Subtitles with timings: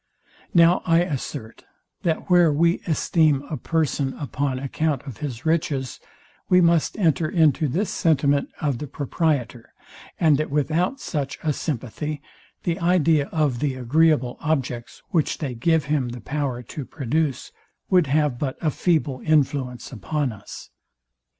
[0.55, 1.63] Now I assert,
[2.01, 5.99] that where we esteem a person upon account of his riches,
[6.49, 9.71] we must enter into this sentiment of the proprietor,
[10.19, 12.19] and that without such a sympathy
[12.63, 17.51] the idea of the agreeable objects, which they give him the power to produce,
[17.91, 20.71] would have but a feeble influence upon us.